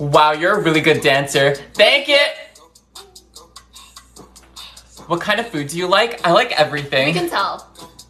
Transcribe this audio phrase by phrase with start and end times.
[0.00, 1.54] Wow, you're a really good dancer.
[1.72, 2.36] Thank it!
[5.06, 6.26] What kind of food do you like?
[6.26, 7.06] I like everything.
[7.06, 7.60] We can tell.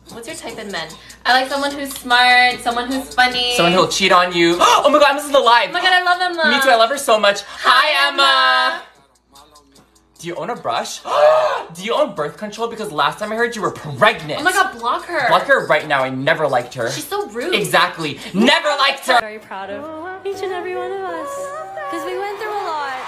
[0.08, 0.88] What's your type in men?
[1.24, 3.54] I like someone who's smart, someone who's funny.
[3.54, 4.56] Someone who'll cheat on you.
[4.60, 5.68] Oh my god, Emma's alive!
[5.70, 6.56] Oh my god, I love Emma.
[6.56, 7.42] Me too, I love her so much.
[7.42, 8.82] Hi, Emma!
[10.18, 11.00] Do you own a brush?
[11.74, 12.68] do you own birth control?
[12.68, 14.40] Because last time I heard you were pregnant.
[14.40, 15.28] Oh my god, block her.
[15.28, 16.02] Block her right now.
[16.02, 16.90] I never liked her.
[16.90, 17.54] She's so rude.
[17.54, 18.18] Exactly.
[18.32, 19.20] Never liked her.
[19.20, 22.98] very proud of each and every one of us because we went through a lot.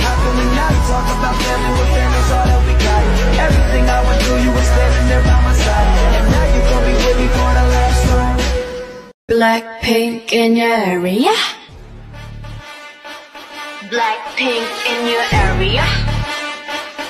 [0.00, 3.04] How can we not talk about family when family's all that we got?
[3.36, 5.88] Everything I went through, you were standing there by my side.
[6.16, 8.40] And now you gon' be with me for the last ride.
[9.28, 11.36] Blackpink in your area.
[13.92, 15.84] Blackpink in your area.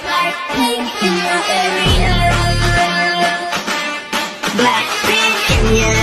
[0.02, 2.23] Blackpink in your area.
[4.56, 5.94] Blackpink in your.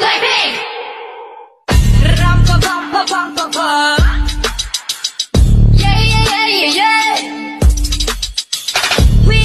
[0.00, 0.54] Blackpink.
[5.74, 7.58] Yeah, yeah, yeah, yeah, yeah.
[9.26, 9.38] We.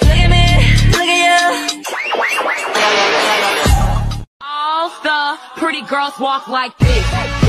[0.00, 0.44] Look at me,
[0.90, 1.82] look at you.
[4.40, 7.41] All the pretty girls walk like this,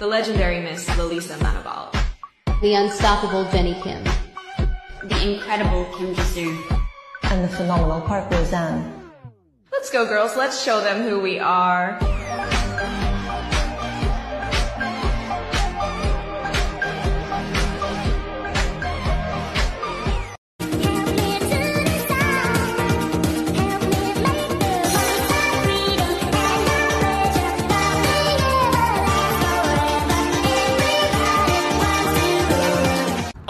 [0.00, 1.92] The legendary Miss Lalisa Manobal.
[2.62, 4.02] The unstoppable Jennie Kim.
[5.04, 6.56] The incredible Kim Jisoo.
[7.24, 9.10] and the phenomenal Park Roseanne.
[9.70, 10.38] Let's go, girls.
[10.38, 11.98] Let's show them who we are.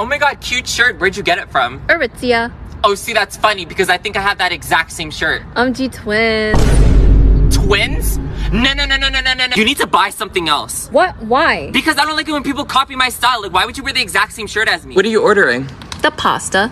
[0.00, 0.98] Oh my god, cute shirt.
[0.98, 1.78] Where'd you get it from?
[1.88, 2.50] Aritzia.
[2.82, 5.42] Oh, see, that's funny because I think I have that exact same shirt.
[5.56, 7.54] UMG twins.
[7.54, 8.16] Twins?
[8.50, 9.56] No, no, no, no, no, no, no, no.
[9.56, 10.88] You need to buy something else.
[10.88, 11.14] What?
[11.24, 11.70] Why?
[11.70, 13.42] Because I don't like it when people copy my style.
[13.42, 14.96] Like, why would you wear the exact same shirt as me?
[14.96, 15.66] What are you ordering?
[16.00, 16.70] The pasta.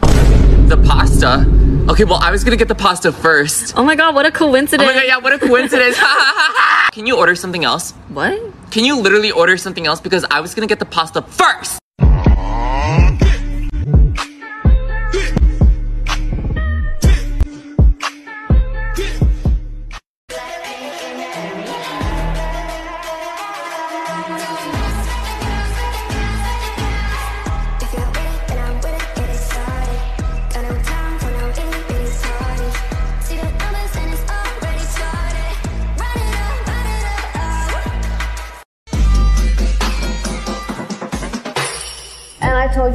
[0.66, 1.44] The pasta?
[1.92, 3.74] Okay, well, I was gonna get the pasta first.
[3.76, 4.88] Oh my god, what a coincidence.
[4.88, 5.98] Oh my god, yeah, what a coincidence.
[6.92, 7.90] Can you order something else?
[8.08, 8.40] What?
[8.70, 10.00] Can you literally order something else?
[10.00, 11.78] Because I was gonna get the pasta first.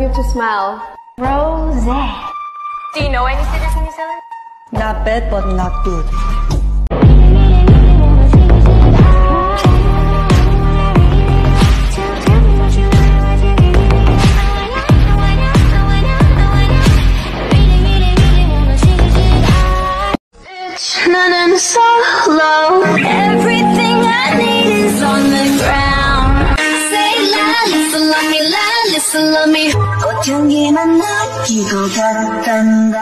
[0.03, 0.81] To smile.
[1.17, 2.03] Rosé.
[2.93, 4.21] Do you know any cities in New Zealand?
[4.73, 6.05] Not bad, but not good.
[21.13, 21.92] 나
[31.72, 32.98] 느끼고 걸었단다.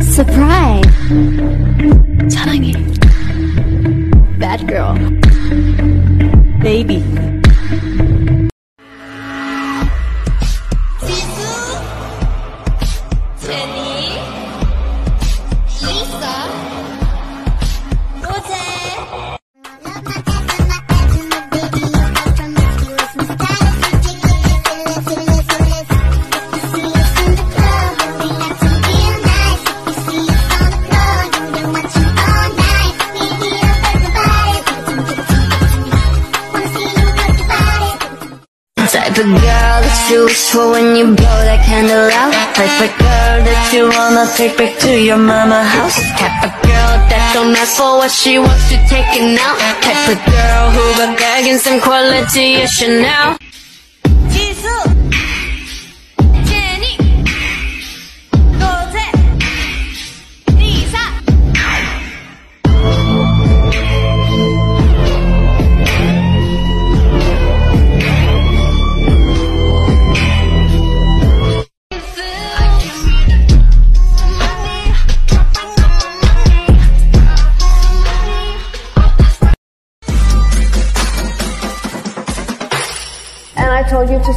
[0.00, 0.82] Surprise!
[2.28, 2.72] 사랑해.
[4.38, 4.94] Bad girl.
[6.63, 7.42] Baby.
[39.21, 42.33] What you wish for when you blow that candle out.
[42.57, 46.01] Type of girl that you wanna take back to your mama house.
[46.17, 49.53] Type of girl that don't ask for what she wants to take it now.
[49.85, 53.42] Type of girl who got gagging some quality of Chanel.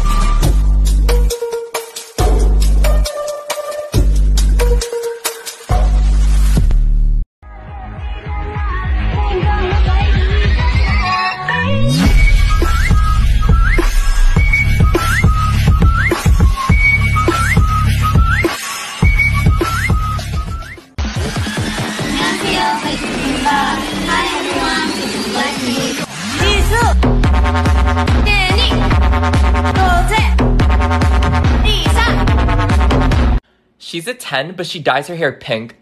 [33.85, 35.75] She's a 10, but she dyes her hair pink.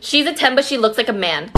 [0.00, 1.50] She's a 10, but she looks like a man.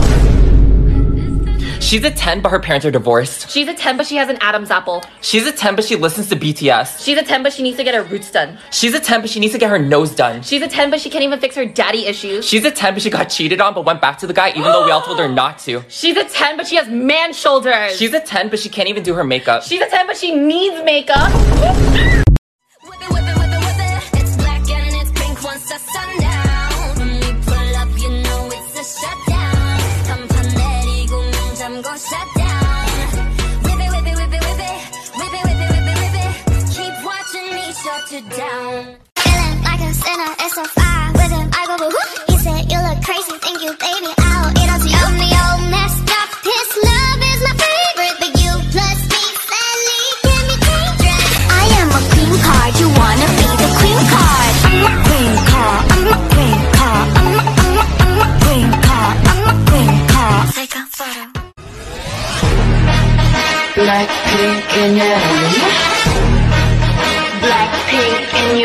[1.82, 3.50] She's a 10, but her parents are divorced.
[3.50, 5.04] She's a 10, but she has an Adam's apple.
[5.20, 7.04] She's a 10, but she listens to BTS.
[7.04, 8.56] She's a 10, but she needs to get her roots done.
[8.70, 10.40] She's a 10, but she needs to get her nose done.
[10.40, 12.48] She's a 10, but she can't even fix her daddy issues.
[12.48, 14.62] She's a 10, but she got cheated on, but went back to the guy even
[14.62, 15.84] though we all told her not to.
[15.88, 17.98] She's a 10, but she has man shoulders.
[17.98, 19.62] She's a 10, but she can't even do her makeup.
[19.62, 22.24] She's a 10, but she needs makeup.
[38.36, 38.96] Down.
[39.16, 41.50] Feeling like a sinner, it's so far with him.
[41.52, 42.27] I go,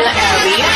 [0.02, 0.70] Area.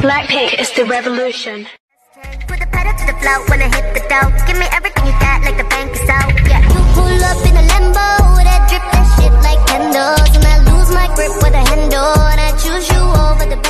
[0.00, 1.66] Blackpink is the revolution.
[2.46, 3.14] Put the pedal to the
[3.48, 4.30] when I hit the dough.
[4.46, 6.30] Give me everything you got, like the bank is out.
[6.46, 10.56] Yeah, you pull up in a Lambo that drip that shit like candles, and I
[10.70, 13.60] lose my grip with a handle, and I choose you over the.